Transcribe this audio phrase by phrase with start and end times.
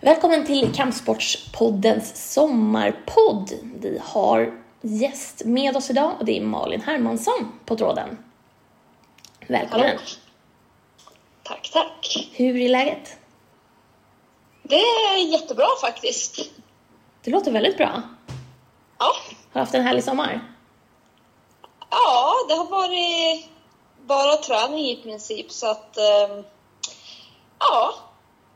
[0.00, 3.50] Välkommen till Kampsportspoddens sommarpodd.
[3.80, 8.18] Vi har gäst med oss idag och det är Malin Hermansson på tråden.
[9.48, 9.86] Välkommen.
[9.86, 9.98] Hallå.
[11.42, 12.28] Tack, tack.
[12.32, 13.16] Hur är läget?
[14.62, 16.50] Det är jättebra faktiskt.
[17.22, 18.02] Det låter väldigt bra.
[18.98, 19.12] Ja,
[19.52, 20.40] Har haft en härlig sommar?
[21.90, 23.48] ja det har varit
[24.06, 26.44] bara träning i princip så att ehm,
[27.58, 27.94] ja,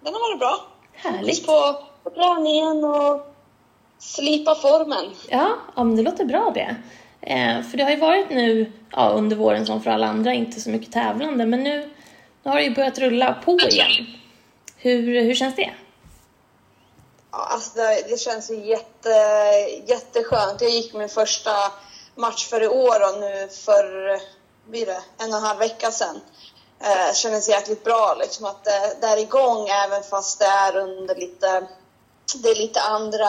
[0.00, 0.60] den har varit bra.
[1.02, 1.46] Härligt.
[1.46, 3.34] på, på träningen och
[3.98, 5.14] slipa formen.
[5.28, 6.76] Ja, ja men det låter bra det.
[7.20, 10.60] Eh, för det har ju varit nu ja, under våren som för alla andra inte
[10.60, 11.90] så mycket tävlande men nu,
[12.42, 14.06] nu har det ju börjat rulla på igen.
[14.76, 15.70] Hur, hur känns det?
[17.30, 19.08] Ja, alltså det, det känns ju jätte,
[19.86, 20.60] jätteskönt.
[20.60, 21.50] Jag gick min första
[22.14, 23.84] match för i år och nu för
[24.70, 26.20] blir det, en och en halv vecka sedan.
[26.80, 31.14] Eh, kändes jäkligt bra liksom att det, det är igång även fast det är under
[31.14, 31.66] lite,
[32.42, 33.28] det är lite andra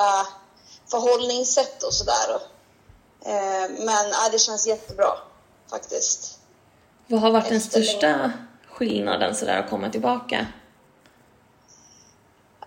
[0.92, 2.36] förhållningssätt och sådär.
[3.26, 5.18] Eh, men ja, det känns jättebra
[5.70, 6.40] faktiskt.
[7.08, 8.32] Vad har varit den Efter största
[8.72, 10.48] skillnaden sådär att komma tillbaka?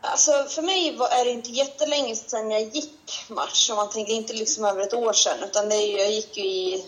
[0.00, 4.12] Alltså för mig var, är det inte jättelänge sedan jag gick match, om man tänker
[4.12, 6.84] inte liksom över ett år sedan, utan det är jag gick ju i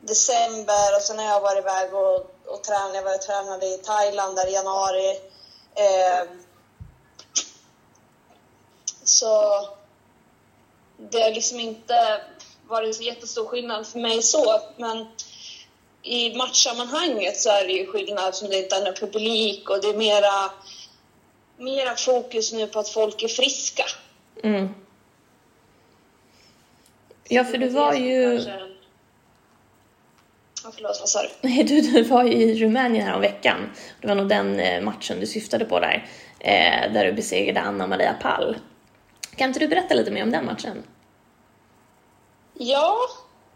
[0.00, 3.78] december och sen har jag varit iväg och, och tränat, jag var och tränade i
[3.78, 5.10] Thailand där i januari.
[5.74, 6.28] Eh,
[9.04, 9.68] så
[10.96, 12.20] det har liksom inte
[12.68, 15.06] varit så jättestor skillnad för mig så, men
[16.02, 19.88] i matchsammanhanget så är det ju skillnad som det inte är någon publik och det
[19.88, 20.50] är mera
[21.56, 23.84] mera fokus nu på att folk är friska.
[24.42, 24.74] Mm.
[27.28, 28.36] Ja, för du var ju...
[28.36, 28.77] Kanske-
[30.64, 31.28] Ja, förlåt, vad sa du?
[31.48, 33.70] Nej, du, du var ju i Rumänien här om veckan.
[34.00, 36.08] Det var nog den eh, matchen du syftade på där.
[36.40, 38.56] Eh, där du besegrade Anna Maria Pall.
[39.36, 40.82] Kan inte du berätta lite mer om den matchen?
[42.54, 42.96] Ja,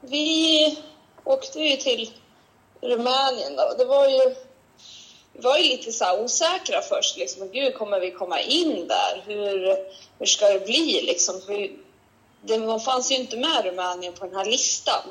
[0.01, 0.79] vi
[1.25, 2.11] åkte ju till
[2.81, 3.75] Rumänien då.
[3.79, 4.35] Det var ju,
[5.33, 7.17] vi var ju lite så osäkra först.
[7.19, 7.51] Liksom.
[7.53, 9.23] Gud, kommer vi komma in där?
[9.27, 9.77] Hur,
[10.19, 11.01] hur ska det bli?
[11.07, 11.35] Liksom?
[11.49, 11.79] Vi-
[12.45, 15.03] det fanns ju inte med Rumänien på den här listan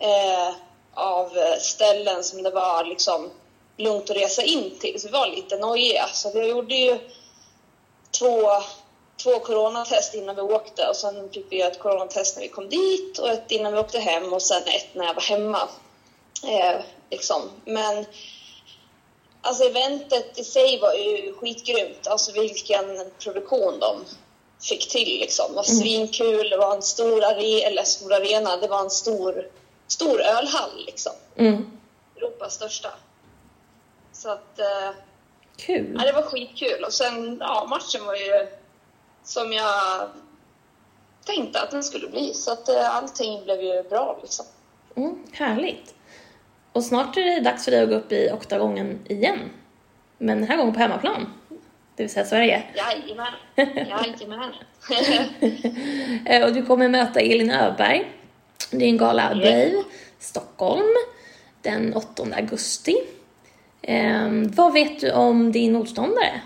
[0.00, 0.54] eh,
[0.96, 3.30] av eh, ställen som det var liksom
[3.76, 5.00] lugnt att resa in till.
[5.00, 6.06] Så vi var lite nojiga.
[6.12, 6.98] Så vi gjorde ju
[8.18, 8.50] två,
[9.22, 12.68] två coronatest innan vi åkte och sen fick vi göra ett coronatest när vi kom
[12.68, 15.68] dit och ett innan vi åkte hem och sen ett när jag var hemma.
[16.44, 16.80] Eh,
[17.10, 17.42] liksom.
[17.64, 18.06] Men
[19.40, 22.06] alltså eventet i sig var ju skitgrymt.
[22.06, 24.04] Alltså vilken produktion de
[24.62, 25.46] fick till liksom.
[25.48, 29.50] Det var svinkul, det var en stor are eller stor arena, det var en stor,
[29.86, 31.12] stor ölhall liksom.
[31.36, 31.70] Mm.
[32.16, 32.88] Europas största.
[34.12, 34.90] Så att eh,
[35.56, 35.96] Kul.
[35.98, 36.84] Ja, det var skitkul.
[36.84, 38.46] Och sen, ja, matchen var ju
[39.24, 40.08] som jag
[41.24, 42.34] tänkte att den skulle bli.
[42.34, 44.46] Så att eh, allting blev ju bra liksom.
[44.96, 45.94] Mm, härligt.
[46.72, 49.38] Och snart är det dags för dig att gå upp i oktagongen igen.
[50.18, 51.32] Men den här gången på hemmaplan.
[51.96, 52.62] Det vill säga Sverige.
[52.74, 53.32] Jajamän.
[53.56, 54.52] Jajamän.
[56.26, 58.12] Eh, och du kommer möta Elin Öberg.
[58.70, 59.34] Det är en gala Ja.
[59.34, 59.84] Brave,
[60.18, 60.94] Stockholm,
[61.62, 62.96] den 8 augusti.
[63.82, 66.42] Eh, vad vet du om din motståndare?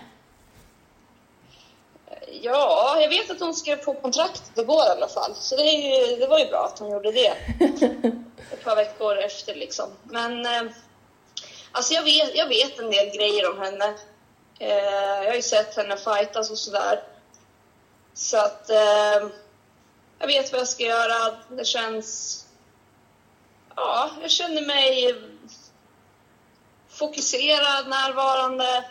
[2.42, 5.34] ja, jag vet att hon skrev på kontraktet igår i alla fall.
[5.34, 7.28] Så det, ju, det var ju bra att hon gjorde det.
[8.52, 9.86] Ett par veckor efter liksom.
[10.02, 10.62] Men eh,
[11.72, 13.94] alltså jag vet, jag vet en del grejer om henne.
[14.58, 17.02] Eh, jag har ju sett henne fightas och sådär.
[18.14, 19.28] Så att eh,
[20.20, 21.36] jag vet vad jag ska göra.
[21.48, 22.46] Det känns...
[23.76, 25.14] Ja, jag känner mig
[26.88, 28.84] fokuserad, närvarande.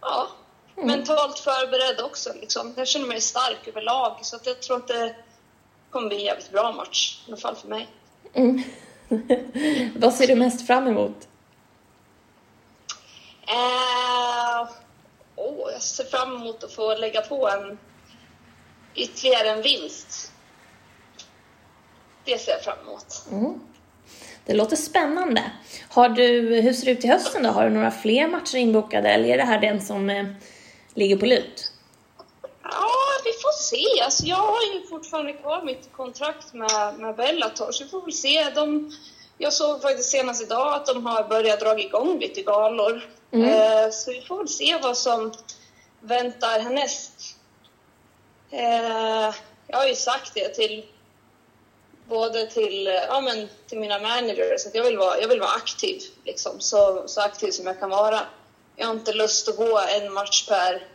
[0.00, 0.28] Ja,
[0.74, 2.32] mentalt förberedd också.
[2.40, 2.74] Liksom.
[2.76, 4.18] Jag känner mig stark överlag.
[4.22, 5.14] Så att jag tror att det
[5.90, 7.22] kommer bli en jävligt bra match.
[7.26, 7.88] I alla fall för mig.
[8.34, 8.62] Mm.
[10.00, 11.28] vad ser du mest fram emot?
[13.42, 14.68] Eh,
[15.36, 17.78] åh, jag ser fram emot att få lägga på en
[18.96, 20.32] ytterligare en vinst.
[22.24, 23.24] Det ser jag fram emot.
[23.30, 23.60] Mm.
[24.46, 25.50] Det låter spännande.
[25.88, 27.48] Har du, hur ser det ut i hösten då?
[27.48, 30.26] Har du några fler matcher inbokade eller är det här den som eh,
[30.94, 31.72] ligger på lut?
[32.62, 32.90] Ja,
[33.24, 34.02] vi får se.
[34.04, 38.12] Alltså, jag har ju fortfarande kvar mitt kontrakt med, med Bellator, så vi får väl
[38.12, 38.50] se.
[38.54, 38.92] De,
[39.38, 43.02] jag såg faktiskt senast idag att de har börjat dra igång lite galor.
[43.32, 43.48] Mm.
[43.48, 45.32] Eh, så vi får väl se vad som
[46.00, 47.35] väntar härnäst.
[48.50, 49.34] Eh,
[49.66, 50.84] jag har ju sagt det till
[52.08, 56.02] både till, ja, men, till mina managers att jag vill vara, jag vill vara aktiv,
[56.24, 58.20] liksom, så, så aktiv som jag kan vara.
[58.76, 60.86] Jag har inte lust att gå en match per,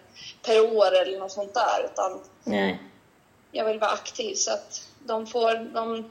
[0.45, 1.89] per år eller något sånt där.
[1.94, 2.81] Utan Nej.
[3.51, 6.09] jag vill vara aktiv så att de får, de,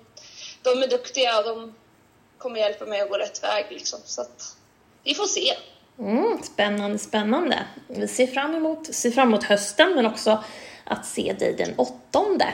[0.62, 1.74] de är duktiga och de
[2.38, 3.98] kommer hjälpa mig att gå rätt väg liksom.
[4.04, 4.56] Så att
[5.04, 5.56] vi får se.
[5.98, 7.66] Mm, spännande, spännande.
[7.88, 10.44] Vi ser fram, emot, ser fram emot hösten men också
[10.84, 12.48] att se dig den åttonde.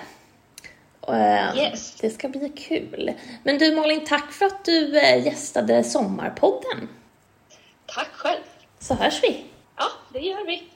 [1.09, 1.95] Eh, Yes.
[2.01, 3.13] Det ska bli kul.
[3.43, 6.89] Men du Malin, tack för att du eh, gästade Sommarpodden.
[7.87, 8.41] Tack själv.
[8.79, 9.45] Så hörs vi.
[9.77, 10.69] Ja, det gör vi.